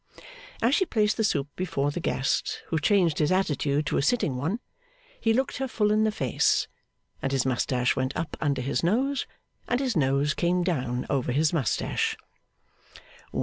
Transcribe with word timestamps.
As 0.63 0.73
she 0.73 0.87
placed 0.87 1.15
the 1.17 1.23
soup 1.23 1.47
before 1.55 1.91
the 1.91 1.99
guest, 1.99 2.63
who 2.69 2.79
changed 2.79 3.19
his 3.19 3.31
attitude 3.31 3.85
to 3.85 3.97
a 3.97 4.01
sitting 4.01 4.35
one, 4.35 4.59
he 5.19 5.31
looked 5.31 5.57
her 5.57 5.67
full 5.67 5.91
in 5.91 6.05
the 6.05 6.11
face, 6.11 6.67
and 7.21 7.31
his 7.31 7.45
moustache 7.45 7.95
went 7.95 8.15
up 8.17 8.35
under 8.41 8.63
his 8.63 8.81
nose, 8.83 9.27
and 9.67 9.79
his 9.79 9.95
nose 9.95 10.33
came 10.33 10.63
down 10.63 11.05
over 11.07 11.31
his 11.31 11.53
moustache. 11.53 12.17